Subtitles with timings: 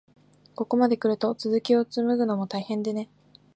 [0.55, 3.07] ここまでくると、続きをつむぐのも大変でね。